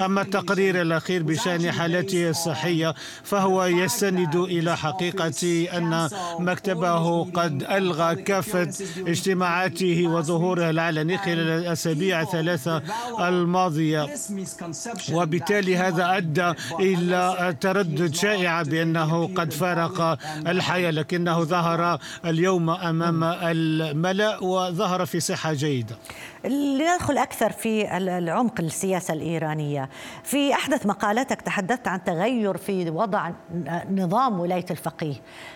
أما 0.06 0.22
التقرير 0.22 0.82
الأخير 0.82 1.24
بشأن 1.24 1.72
حالته 1.72 2.30
الصحية 2.30 2.94
فهو 3.24 3.66
يستند 3.66 4.36
إلى 4.36 4.78
حقيقة 4.78 5.68
أن 5.78 6.10
مكتبه 6.40 7.24
قد 7.24 7.64
ألغى 7.64 8.16
كافة 8.16 8.70
اجتماعاته 9.08 10.08
وظهوره 10.08 10.70
العلني 10.70 11.18
خلال 11.18 11.40
الأسابيع 11.40 12.22
الثلاثة 12.22 12.82
الماضية. 13.20 14.10
وبالتالي 15.14 15.78
هذا 15.78 16.18
أدى 16.18 16.54
إلى 16.80 17.51
تردد 17.52 18.16
شائعة 18.16 18.64
بأنه 18.64 19.36
قد 19.36 19.54
فارق 19.54 20.18
الحياة 20.48 20.92
لكنه 20.92 21.44
ظهر 21.44 22.00
اليوم 22.26 22.70
أمام 22.70 23.24
الملأ 23.24 24.44
وظهر 24.44 25.06
في 25.06 25.20
صحة 25.20 25.54
جيدة. 25.54 25.96
لندخل 26.46 27.18
أكثر 27.18 27.52
في 27.52 27.98
العمق 27.98 28.60
السياسة 28.60 29.14
الإيرانية. 29.14 29.90
في 30.24 30.54
أحدث 30.54 30.86
مقالاتك 30.86 31.42
تحدثت 31.42 31.88
عن 31.88 32.04
تغير 32.04 32.58
في 32.58 32.90
وضع 32.90 33.32
نظام 33.92 34.40
ولاية 34.40 34.66
الفقيه. 34.72 35.16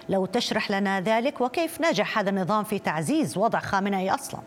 لو 0.10 0.26
تشرح 0.26 0.72
لنا 0.72 1.02
ذلك 1.02 1.42
وكيف 1.42 1.82
نجح 1.82 2.20
هذا 2.20 2.30
النظام 2.30 2.64
في 2.64 2.80
تعزيز 2.80 3.38
وضع 3.38 3.60
خامنئي 3.60 4.10
أصلاً؟ 4.10 4.40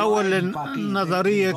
أولا 0.00 0.52
نظرية 0.76 1.54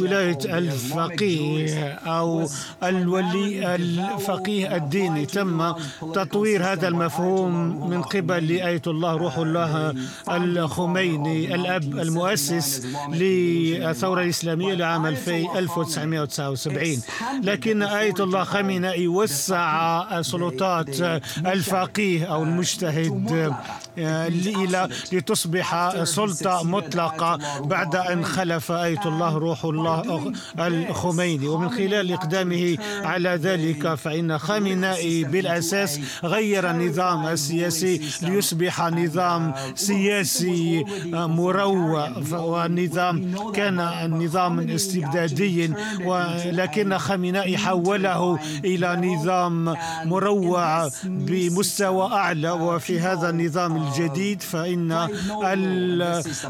ولاية 0.00 0.38
الفقيه 0.58 1.92
أو 1.94 2.46
الولي 2.82 3.74
الفقيه 3.74 4.76
الديني. 4.76 5.26
تم 5.26 5.72
تطوير 6.14 6.64
هذا 6.72 6.88
المفهوم 6.88 7.52
من 7.90 8.02
قبل 8.02 8.48
لآية 8.48 8.82
الله 8.86 9.16
روح 9.16 9.36
الله 9.38 9.94
الخميني 10.30 11.54
الأب 11.54 11.82
المؤسس 11.98 12.86
للثورة 13.12 14.22
الإسلامية 14.22 14.74
لعام 14.74 15.06
1979 15.06 17.02
لكن 17.42 17.82
آية 17.82 18.14
الله 18.20 18.44
خامنئي 18.44 19.08
وسع 19.08 20.22
سلطات 20.22 21.00
الفقيه 21.46 22.24
أو 22.24 22.42
المجتهد. 22.42 23.54
إلى 24.00 24.88
لتصبح 25.12 25.94
سلطة 26.04 26.62
مطلقة 26.64 27.38
بعد 27.60 27.96
أن 27.96 28.24
خلف 28.24 28.72
آية 28.72 29.00
الله 29.06 29.38
روح 29.38 29.64
الله 29.64 30.32
الخميني. 30.58 31.48
ومن 31.48 31.70
خلال 31.70 32.12
إقدامه 32.12 32.78
على 33.02 33.28
ذلك 33.28 33.94
فإن 33.94 34.38
خامنائي 34.38 35.24
بالأساس 35.24 36.00
غير 36.24 36.70
النظام 36.70 37.26
السياسي 37.26 38.00
ليصبح 38.22 38.80
نظام 38.80 39.54
سياسي 39.74 40.84
مروع. 41.12 42.10
والنظام 42.32 43.34
كان 43.54 43.76
نظام 44.24 44.70
استبدادي 44.70 45.72
ولكن 46.04 46.98
خامنائي 46.98 47.58
حوله 47.58 48.38
إلى 48.64 48.96
نظام 48.96 49.76
مروع 50.04 50.88
بمستوى 51.04 52.12
أعلى. 52.12 52.50
وفي 52.50 53.00
هذا 53.00 53.30
النظام 53.30 53.76
الجديد 53.90 54.42
فإن 54.42 55.08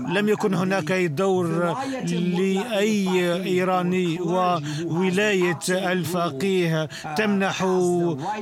لم 0.09 0.29
يكن 0.29 0.55
هناك 0.55 0.93
دور 0.93 1.77
لأي 2.09 3.35
إيراني 3.45 4.21
وولاية 4.21 5.59
الفقيه 5.69 6.89
تمنح 7.17 7.63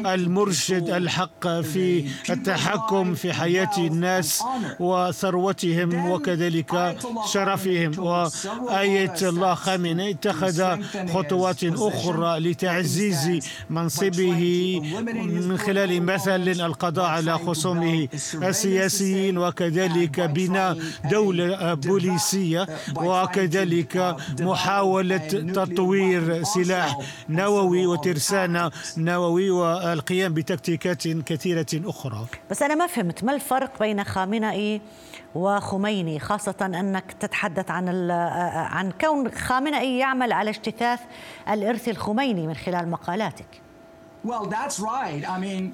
المرشد 0.07 0.91
الحق 0.91 1.49
في 1.49 2.05
التحكم 2.31 3.15
في 3.15 3.33
حياة 3.33 3.71
الناس 3.79 4.43
وثروتهم 4.81 6.11
وكذلك 6.11 6.97
شرفهم 7.33 7.93
وآية 7.99 9.15
الله 9.23 9.55
خامنئي 9.55 10.11
اتخذ 10.11 10.77
خطوات 11.15 11.65
أخرى 11.65 12.39
لتعزيز 12.41 13.39
منصبه 13.71 14.43
من 15.15 15.59
خلال 15.59 16.03
مثل 16.03 16.49
القضاء 16.49 17.05
على 17.07 17.39
خصومه 17.39 18.09
السياسيين 18.87 19.39
وكذلك 19.39 20.21
بناء 20.21 20.79
دولة 21.11 21.75
بوليسية 21.75 22.67
وكذلك 22.97 24.17
محاولة 24.41 25.17
تطوير 25.55 26.43
سلاح 26.43 26.99
نووي 27.29 27.87
وترسانة 27.87 28.71
نووي 28.97 29.51
والقيام 29.51 30.35
بتكتيكات 30.35 31.09
كثيرة 31.09 31.67
أخرى. 31.75 32.27
بس 32.51 32.63
أنا 32.63 32.75
ما 32.75 32.87
فهمت 32.87 33.25
ما 33.25 33.35
الفرق 33.35 33.79
بين 33.79 34.05
خامنئي 34.05 34.81
وخميني؟ 35.35 36.21
خاصة 36.21 36.55
أنك 36.63 37.13
تتحدث 37.21 37.71
عن 37.71 38.11
عن 38.55 38.91
كون 39.01 39.31
خامنئي 39.31 39.99
يعمل 39.99 40.33
على 40.33 40.51
اجتثاث 40.51 41.01
الإرث 41.51 41.89
الخميني 41.89 42.47
من 42.47 42.55
خلال 42.55 42.91
مقالاتك. 42.91 43.68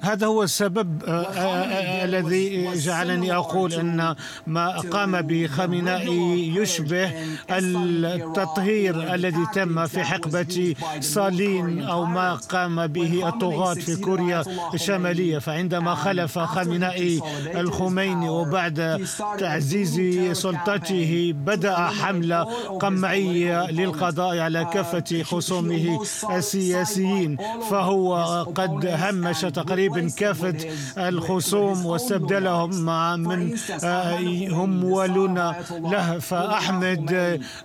هذا 0.01 0.27
هو 0.27 0.43
السبب 0.43 1.03
آه، 1.03 1.11
آه، 1.11 1.37
آه، 1.37 2.05
الذي 2.05 2.75
جعلني 2.75 3.35
أقول 3.35 3.73
أن 3.73 4.15
ما 4.47 4.77
قام 4.79 5.21
بخامنائي 5.21 6.55
يشبه 6.55 7.11
التطهير 7.49 9.13
الذي 9.13 9.45
تم 9.53 9.85
في 9.85 10.03
حقبة 10.03 10.75
صالين 10.99 11.83
أو 11.83 12.05
ما 12.05 12.35
قام 12.35 12.87
به 12.87 13.29
الطغاة 13.29 13.73
في 13.73 13.95
كوريا 13.95 14.43
الشمالية. 14.73 15.39
فعندما 15.39 15.95
خلف 15.95 16.39
خامنائي 16.39 17.21
الخميني 17.55 18.29
وبعد 18.29 19.07
تعزيز 19.39 19.95
سلطته 20.37 21.33
بدأ 21.35 21.75
حملة 21.75 22.43
قمعية 22.79 23.71
للقضاء 23.71 24.39
على 24.39 24.65
كافة 24.73 25.23
خصومه 25.23 26.01
السياسيين. 26.29 27.37
فهو 27.69 28.34
قد 28.43 28.85
همش 28.85 29.41
تقريبا 29.41 30.09
كافة 30.17 30.55
الخصوم 30.97 31.85
واستبدلهم 31.85 32.81
مع 32.81 33.15
من 33.15 33.55
آه، 33.83 34.19
هم 34.49 34.69
موالون 34.69 35.35
له. 35.71 36.19
فأحمد 36.19 37.13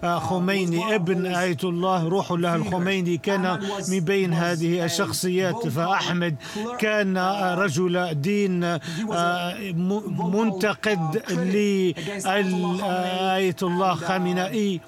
آه، 0.04 0.18
خميني 0.18 0.94
ابن 0.94 1.26
آية 1.26 1.56
الله 1.64 2.08
روح 2.08 2.32
الله 2.32 2.54
الخميني 2.56 3.16
كان 3.16 3.58
من 3.88 4.00
بين 4.00 4.32
هذه 4.32 4.84
الشخصيات. 4.84 5.68
فأحمد 5.68 6.36
كان 6.78 7.18
رجل 7.58 8.14
دين 8.14 8.64
آه، 8.64 8.80
منتقد 10.18 11.22
لآية 11.30 11.94
الله 13.62 13.94
خامنئي 13.94 14.80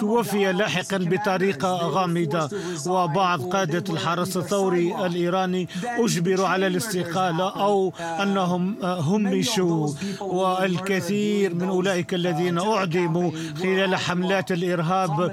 وتوفي 0.00 0.52
لاحقا 0.52 0.98
بطريقة 0.98 1.76
غامضة. 1.76 2.50
وبعض 2.86 3.42
قادة 3.42 3.84
الحرس 3.94 4.36
الثوري 4.36 5.06
الإيراني 5.06 5.68
أجبروا 5.84 6.46
على 6.48 6.66
الاستقالة 6.66 7.48
أو 7.48 7.92
أنهم 8.22 8.84
همشوا. 8.84 9.92
والكثير 10.20 11.54
من 11.54 11.68
أولئك 11.68 12.14
الذين 12.14 12.58
أعدموا 12.58 13.30
خلال 13.62 13.96
حملات 13.96 14.52
الإرهاب 14.52 15.32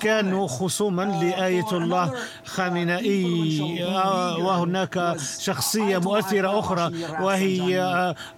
كانوا 0.00 0.46
خصوما 0.46 1.02
لآية 1.02 1.72
الله 1.72 2.12
خامنئي. 2.44 3.84
وهناك 4.38 5.16
شخصية 5.40 5.98
مؤثرة 5.98 6.58
أخرى 6.58 6.92
وهي 7.20 7.80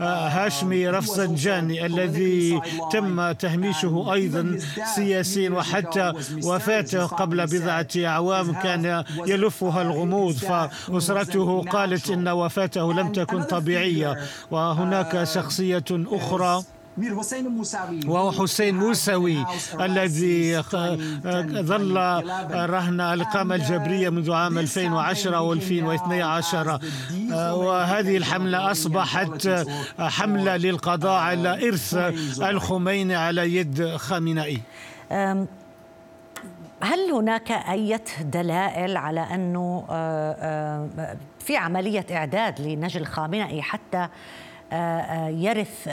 هاشمي 0.01 0.89
رفسنجاني 0.89 1.87
الذي 1.87 2.61
تم 2.93 3.33
تهميشه 3.33 4.13
أيضا 4.13 4.59
سياسيا 4.97 5.51
وحتى 5.51 6.13
وفاته 6.45 7.07
قبل 7.07 7.47
أعوام 7.97 8.53
كان 8.53 9.05
يلفها 9.27 9.83
الغموض 9.83 10.33
فأسرته 10.35 11.63
قالت 11.63 12.11
إن 12.11 12.29
وفاته 12.29 12.93
لم 12.93 13.13
تكن 13.13 13.43
طبيعية. 13.43 14.17
وهناك 14.51 15.25
شخصية 15.25 15.85
أخرى. 15.91 16.63
وهو 18.07 18.33
حسين 18.33 18.75
موسوي 18.75 19.47
الذي 19.81 20.63
ظل 21.63 21.97
رهن 22.51 23.01
الإقامة 23.01 23.55
الجبرية 23.55 24.09
منذ 24.11 24.33
عام 24.33 24.59
2010 24.59 25.41
و 25.41 25.53
2012 25.53 26.79
وهذه 27.33 28.17
الحملة 28.17 28.71
أصبحت 28.71 29.67
حملة 29.99 30.57
للقضاء 30.57 31.21
على 31.21 31.69
إرث 31.69 31.95
الخميني 32.43 33.15
على 33.15 33.55
يد 33.55 33.97
خامنئي 33.97 34.61
هل 36.83 37.11
هناك 37.11 37.51
أي 37.53 38.01
دلائل 38.21 38.97
على 38.97 39.21
أنه 39.21 39.85
آه، 39.91 40.37
آه، 40.41 41.17
في 41.39 41.57
عملية 41.57 42.07
إعداد 42.11 42.61
لنجل 42.61 43.07
خامنئي 43.07 43.63
حتى 43.63 44.09
آه، 44.73 45.29
يرث 45.29 45.89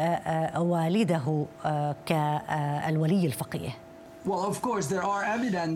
والده 0.57 1.45
كالولي 2.05 3.25
الفقيه؟ 3.25 3.69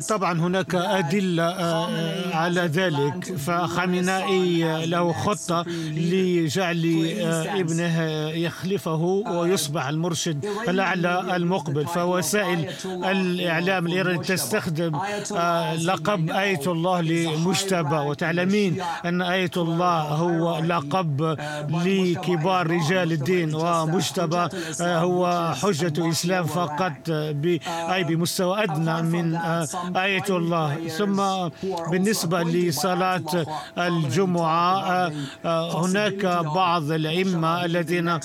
طبعا 0.07 0.39
هناك 0.39 0.75
أدلة 0.75 1.43
آه، 1.43 2.35
على 2.35 2.61
ذلك. 2.61 3.35
فخامنائي 3.37 4.85
له 4.85 5.13
خطة 5.13 5.65
لجعل 5.91 7.15
آه، 7.21 7.59
ابنه 7.59 8.01
يخلفه 8.29 9.01
ويصبح 9.27 9.87
المرشد 9.87 10.45
الأعلى 10.69 11.35
المقبل. 11.35 11.87
فوسائل 11.87 12.69
الإعلام 12.85 13.87
الإيراني 13.87 14.17
تستخدم 14.23 14.95
آه، 15.35 15.75
لقب 15.75 16.29
آية 16.29 16.61
الله 16.67 17.01
لمجتبى 17.01 17.95
وتعلمين 17.95 18.81
أن 19.05 19.21
آية 19.21 19.51
الله 19.57 20.01
هو 20.01 20.59
لقب 20.59 21.37
لكبار 21.69 22.67
رجال 22.67 23.11
الدين 23.11 23.55
ومجتبى 23.55 24.47
هو 24.81 25.53
حجة 25.61 26.09
إسلام 26.09 26.45
فقط 26.45 27.09
أي 27.09 28.03
بمستوى 28.03 28.40
مستوى 28.41 28.63
أدنى 28.63 29.01
من 29.01 29.35
آية 29.95 30.29
الله. 30.29 30.87
ثم 30.87 31.21
بالنسبة 31.91 32.43
لصلاة 32.43 33.45
الجمعة 33.77 35.11
هناك 35.45 36.25
بعض 36.55 36.91
الأئمة 36.91 37.65
الذين 37.65 38.19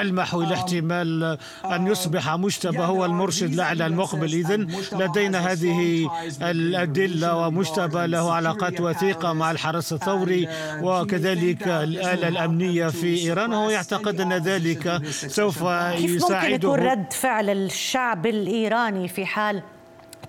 ألمحوا 0.00 0.42
إلى 0.42 0.54
احتمال 0.54 1.38
أن 1.64 1.86
يصبح 1.86 2.34
مجتبى 2.34 2.78
هو 2.78 3.04
المرشد 3.04 3.52
الأعلى 3.52 3.86
المقبل. 3.86 4.32
إذن 4.32 4.68
لدينا 4.92 5.52
هذه 5.52 6.10
الأدلة 6.42 7.36
ومجتبى 7.36 8.06
له 8.06 8.32
علاقات 8.32 8.80
وثيقة 8.80 9.32
مع 9.32 9.50
الحرس 9.50 9.92
الثوري. 9.92 10.48
وكذلك 10.82 11.68
الآلة 11.68 12.28
الأمنية 12.28 12.88
في 12.88 13.18
إيران؟ 13.18 13.52
هو 13.52 13.70
يعتقد 13.70 14.20
أن 14.20 14.32
ذلك 14.32 15.02
سوف 15.10 15.56
يساعده 15.56 16.46
ممكن 16.46 16.54
يكون 16.54 16.78
رد 16.80 17.12
فعل 17.12 17.50
الشعب 17.50 18.26
الإيراني 18.26 19.08
في 19.08 19.25
حال 19.26 19.62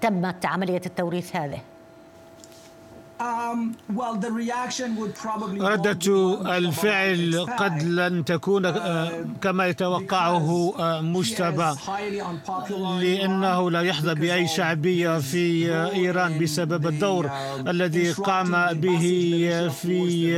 تمت 0.01 0.45
عملية 0.45 0.81
التوريث 0.85 1.35
هذه. 1.35 1.59
ردة 5.61 5.99
الفعل 6.57 7.45
قد 7.57 7.83
لن 7.83 8.25
تكون 8.25 8.65
آه، 8.65 9.25
كما 9.41 9.67
يتوقعه 9.67 10.73
آه، 10.79 11.01
مجتبى. 11.01 11.75
لأنه 13.01 13.71
لا 13.71 13.81
يحظى 13.81 14.15
بأي 14.15 14.47
شعبية 14.47 15.19
في 15.19 15.71
آه، 15.71 15.91
إيران 15.91 16.39
بسبب 16.39 16.87
الدور 16.87 17.29
الذي 17.67 18.11
قام 18.11 18.73
به 18.73 19.07
في 19.81 20.37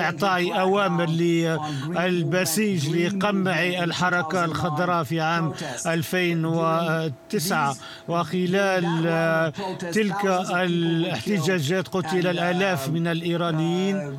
إعطاء 0.00 0.60
أوامر 0.60 1.06
للبسيج 1.06 2.96
لقمع 2.96 3.62
الحركة 3.62 4.44
الخضراء 4.44 5.04
في 5.04 5.20
عام 5.20 5.52
2009 5.86 7.76
وخلال 8.08 9.52
تلك 9.92 10.33
الأحتجاجات 10.42 11.88
قتل 11.88 12.26
الآلاف 12.26 12.88
من 12.88 13.06
الإيرانيين. 13.06 14.18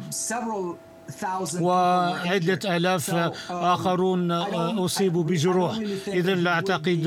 وعدة 1.60 2.78
آلاف 2.78 3.32
آخرون 3.50 4.32
أصيبوا 4.86 5.24
بجروح. 5.24 5.80
إذا 6.08 6.36
لا 6.36 6.52
أعتقد 6.52 7.04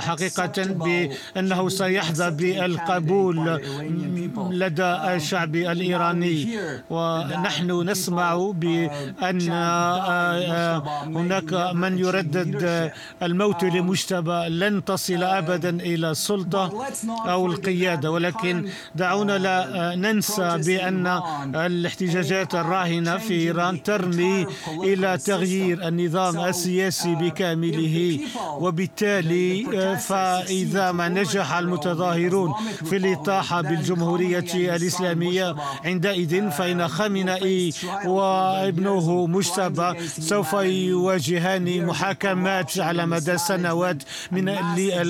حقيقة 0.00 0.52
بأنه 0.66 1.68
سيحظى 1.68 2.30
بالقبول 2.30 3.60
لدى 4.50 4.82
الشعب 4.82 5.56
الإيراني. 5.56 6.58
ونحن 6.90 7.88
نسمع 7.88 8.52
بأن 8.54 9.50
هناك 11.16 11.52
من 11.74 11.98
يردد 11.98 12.90
الموت 13.22 13.64
لمجتبى 13.64 14.48
لن 14.48 14.84
تصل 14.84 15.22
أبدا 15.22 15.70
إلى 15.70 16.10
السلطة 16.10 16.86
أو 17.26 17.46
القيادة. 17.46 18.10
ولكن 18.10 18.68
دعونا 18.94 19.38
لا 19.38 19.94
ننسى 19.94 20.58
بأن 20.66 21.20
الاحتجاجات 21.54 22.54
الراهنة 22.54 23.16
في 23.16 23.41
إيران 23.42 23.82
ترمي 23.82 24.46
إلى 24.84 25.18
تغيير 25.18 25.88
النظام 25.88 26.34
السياسي 26.40 27.14
بكامله. 27.14 28.18
وبالتالي 28.62 29.66
فإذا 30.08 30.92
ما 30.92 31.08
نجح 31.08 31.52
المتظاهرون 31.52 32.50
في 32.84 32.96
الإطاحة 32.96 33.60
بالجمهورية 33.60 34.52
الإسلامية 34.76 35.54
عندئذ 35.84 36.50
فإن 36.50 36.88
خامنئي 36.88 37.72
وابنه 38.06 39.26
مجتبى 39.26 39.88
سوف 40.08 40.52
يواجهان 40.52 41.86
محاكمات 41.86 42.78
على 42.78 43.06
مدى 43.06 43.38
سنوات 43.38 44.02
من 44.32 44.48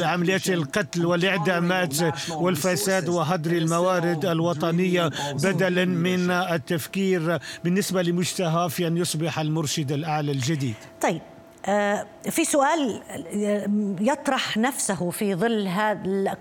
عمليات 0.03 0.49
القتل 0.49 1.07
والإعدامات 1.07 1.97
والفساد 2.31 3.09
وهدر 3.09 3.53
الموارد 3.53 4.27
الوطنية 4.27 5.11
بدلا 5.45 5.85
من 5.85 6.31
التفكير 6.31 7.39
بالنسبة 7.65 8.03
لمجتبى 8.03 8.22
مشتهى 8.23 8.71
في 8.71 8.87
أن 8.87 8.97
يصبح 8.97 9.39
المرشد 9.39 9.93
الأعلى 9.93 10.33
الجديد. 10.33 10.75
طيب 11.01 11.21
آه، 11.67 12.07
في 12.31 12.45
سؤال 12.45 13.03
يطرح 14.01 14.57
نفسه 14.57 15.11
في 15.11 15.35
ظل 15.35 15.71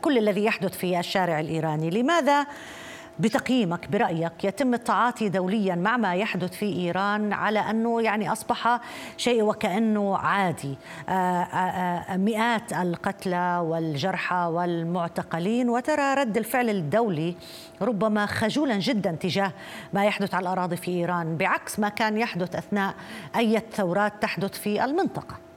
كل 0.02 0.18
الذي 0.18 0.46
يحدث 0.46 0.78
في 0.78 1.00
الشارع 1.00 1.40
الإيراني. 1.40 1.90
لماذا 1.90 2.46
بتقييمك 3.22 3.90
برأيك 3.90 4.44
يتم 4.44 4.74
التعاطي 4.74 5.30
دوليا 5.30 5.76
مع 5.76 5.98
ما 5.98 6.16
يحدث 6.16 6.52
في 6.52 6.66
إيران 6.66 7.34
على 7.34 7.60
أنه 7.60 8.02
يعني 8.02 8.32
أصبح 8.32 8.80
شيء 9.18 9.44
وكأنه 9.44 10.18
عادي. 10.18 10.78
آه، 11.10 11.12
آه، 11.12 12.14
آه، 12.14 12.18
مئات 12.18 12.74
القتلى 12.74 13.62
والجرحى 13.64 14.50
والمعتقلين 14.52 15.70
وترى 15.70 16.14
رد 16.14 16.38
الفعل 16.38 16.70
الدولي 16.70 17.36
ربما 17.82 18.26
خجولا 18.26 18.80
جدا 18.80 19.12
تجاه 19.12 19.52
ما 19.94 20.06
يحدث 20.06 20.34
على 20.34 20.44
الأراضي 20.44 20.78
في 20.78 20.92
إيران 20.92 21.38
بعكس 21.38 21.80
ما 21.80 21.90
كان 21.90 22.18
يحدث 22.18 22.56
أثناء 22.56 22.96
أي 23.36 23.62
ثورات 23.72 24.14
تحدث 24.22 24.60
في 24.60 24.86
المنطقة. 24.86 25.51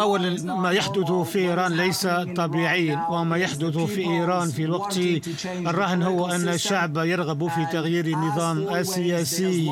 أولا 0.00 0.54
ما 0.54 0.70
يحدث 0.70 1.12
في 1.12 1.38
إيران 1.38 1.72
ليس 1.72 2.06
طبيعيا 2.36 3.06
وما 3.10 3.36
يحدث 3.36 3.78
في 3.78 4.00
إيران 4.00 4.48
في 4.50 4.64
الوقت 4.64 4.98
الراهن 5.66 6.02
هو 6.02 6.26
أن 6.26 6.48
الشعب 6.48 6.96
يرغب 6.96 7.48
في 7.48 7.66
تغيير 7.72 8.04
النظام 8.06 8.58
السياسي. 8.74 9.70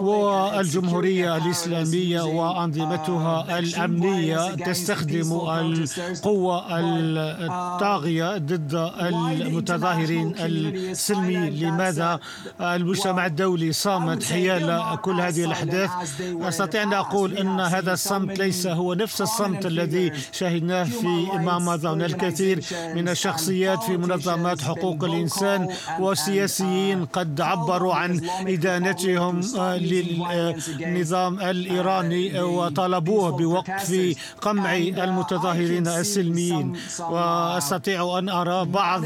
والجمهورية 0.00 1.36
الإسلامية 1.36 2.22
وأنظمتها 2.22 3.58
الأمنية 3.58 4.54
تستخدم 4.54 5.32
القوة 5.32 6.66
الطاغية 6.70 8.38
ضد 8.38 8.90
المتظاهرين 9.02 10.34
السلمي. 10.38 11.50
لماذا؟ 11.50 12.20
المجتمع 12.60 13.26
الدولي 13.26 13.72
صامت 13.72 14.24
حيال 14.24 14.98
كل 15.02 15.20
هذه 15.20 15.44
الأحداث. 15.44 15.90
أستطيع 16.20 16.82
أن 16.82 16.92
أقول 16.92 17.38
أن 17.38 17.60
هذا 17.60 17.92
الصمت 17.92 18.38
ليس 18.38 18.66
هو 18.66 18.94
نفس 18.94 19.20
الصمت 19.20 19.66
الذي 19.66 20.12
شاهدناه 20.32 20.84
في 20.84 21.26
ما 21.38 21.58
مضى 21.58 22.04
الكثير 22.06 22.64
من 22.94 23.08
الشخصيات 23.08 23.82
في 23.82 23.96
منظمات 23.96 24.62
حقوق 24.62 25.04
الإنسان 25.04 25.68
وسياسيين 26.00 27.04
قد 27.04 27.40
عبروا 27.40 27.94
عن 27.94 28.20
إدانتهم 28.40 29.35
للنظام 29.78 31.40
الإيراني 31.40 32.40
وطالبوه 32.40 33.30
بوقف 33.30 34.14
قمع 34.40 34.76
المتظاهرين 34.76 35.88
السلميين. 35.88 36.72
وأستطيع 37.00 38.18
أن 38.18 38.28
أرى 38.28 38.64
بعض 38.64 39.04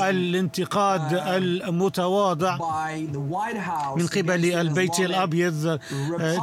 الانتقاد 0.00 1.22
المتواضع 1.68 2.58
من 3.96 4.06
قبل 4.06 4.52
البيت 4.54 5.00
الأبيض 5.00 5.78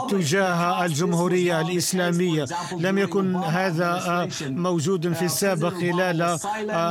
تجاه 0.10 0.86
الجمهورية 0.86 1.62
الإسلامية. 1.62 2.46
لم 2.80 2.98
يكن 2.98 3.36
هذا 3.36 4.28
موجود 4.42 5.14
في 5.14 5.26
السابق 5.26 5.74
خلال 5.74 6.40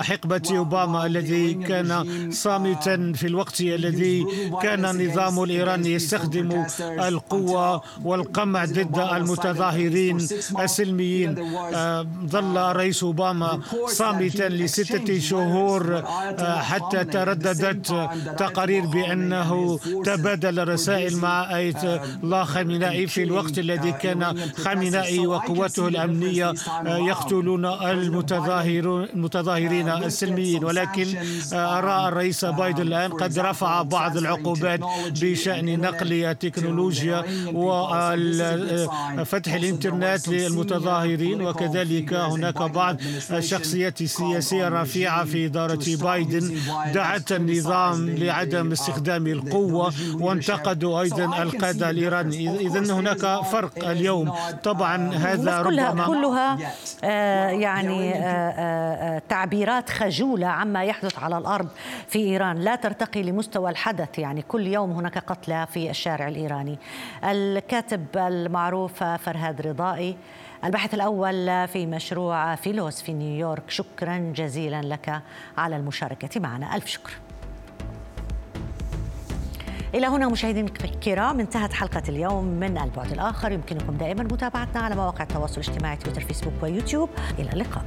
حقبة 0.04 0.42
أوباما 0.50 1.06
الذي 1.06 1.54
كان 1.54 1.90
صامتا 2.32 3.12
في 3.14 3.26
الوقت 3.26 3.60
الذي 3.60 4.26
كان 4.62 4.84
النظام 4.84 5.42
الإيراني 5.42 5.96
يستخدم 6.12 6.64
القوة 6.80 7.82
والقمع 8.04 8.64
ضد 8.64 8.98
المتظاهرين 9.12 10.16
السلميين. 10.60 11.38
آه، 11.74 12.06
ظل 12.26 12.56
رئيس 12.76 13.02
أوباما 13.02 13.60
صامتا 13.86 14.48
لستة 14.48 15.18
شهور 15.18 15.96
آه، 15.98 16.58
حتى 16.58 17.04
ترددت 17.04 17.86
تقارير 18.38 18.86
بأنه 18.86 19.78
تبادل 20.04 20.68
رسائل 20.68 21.16
مع 21.16 21.56
آية 21.56 22.02
الله 22.22 22.44
خامنائي 22.44 23.06
في 23.06 23.22
الوقت 23.22 23.58
الذي 23.58 23.92
كان 23.92 24.36
خامنائي 24.56 25.26
وقوته 25.26 25.88
الأمنية 25.88 26.54
آه، 26.86 26.98
يقتلون 26.98 27.64
المتظاهرين 27.64 29.88
السلميين. 29.88 30.64
ولكن 30.64 31.06
أرى 31.52 32.08
الرئيس 32.08 32.44
بايدن 32.44 32.82
الآن 32.82 33.12
قد 33.12 33.38
رفع 33.38 33.82
بعض 33.82 34.16
العقوبات 34.16 34.80
بشأن 35.22 35.80
نقل 35.80 35.97
نقل 35.98 36.12
التكنولوجيا 36.24 37.24
وفتح 39.18 39.54
الإنترنت 39.54 40.28
للمتظاهرين 40.28 41.42
وكذلك 41.42 42.14
هناك 42.14 42.62
بعض 42.62 42.96
الشخصيات 43.30 44.00
السياسية 44.00 44.68
الرفيعة 44.68 45.24
في 45.24 45.46
إدارة 45.46 45.84
بايدن 46.02 46.58
دعت 46.94 47.32
النظام 47.32 48.10
لعدم 48.10 48.72
استخدام 48.72 49.26
القوة 49.26 49.92
وانتقدوا 50.20 51.00
أيضا 51.00 51.42
القادة 51.42 51.90
الإيراني 51.90 52.60
إذا 52.60 52.94
هناك 52.94 53.44
فرق 53.44 53.88
اليوم. 53.88 54.32
طبعا 54.62 55.14
هذا 55.14 55.62
ربما 55.62 56.06
كلها 56.06 56.58
آه 57.04 57.48
يعني 57.48 58.14
آه 58.14 58.18
آه 58.18 59.22
تعبيرات 59.28 59.90
خجولة 59.90 60.46
عما 60.46 60.84
يحدث 60.84 61.18
على 61.18 61.38
الأرض 61.38 61.68
في 62.08 62.18
إيران. 62.18 62.56
لا 62.56 62.76
ترتقي 62.76 63.22
لمستوى 63.22 63.70
الحدث. 63.70 64.18
يعني 64.18 64.42
كل 64.42 64.66
يوم 64.66 64.90
هناك 64.90 65.18
قتلى 65.18 65.66
في 65.72 65.87
الشارع 65.90 66.28
الإيراني. 66.28 66.78
الكاتب 67.24 68.06
المعروف 68.16 69.04
فرهاد 69.04 69.66
رضائي 69.66 70.16
الباحث 70.64 70.94
الأول 70.94 71.68
في 71.68 71.86
مشروع 71.86 72.54
فيلوس 72.54 73.02
في 73.02 73.12
نيويورك. 73.12 73.70
شكرا 73.70 74.32
جزيلا 74.36 74.82
لك 74.82 75.22
على 75.58 75.76
المشاركة 75.76 76.40
معنا. 76.40 76.76
ألف 76.76 76.86
شكر. 76.86 77.12
إلى 79.94 80.06
هنا 80.06 80.28
مشاهدينا 80.28 80.70
الكرام 80.84 81.40
انتهت 81.40 81.72
حلقة 81.72 82.02
اليوم 82.08 82.44
من 82.44 82.78
البعد 82.78 83.12
الآخر. 83.12 83.52
يمكنكم 83.52 83.96
دائما 83.96 84.22
متابعتنا 84.22 84.80
على 84.80 84.94
مواقع 84.94 85.22
التواصل 85.22 85.60
الاجتماعي 85.60 85.96
تويتر 85.96 86.20
فيسبوك 86.20 86.62
ويوتيوب. 86.62 87.10
إلى 87.38 87.52
اللقاء. 87.52 87.84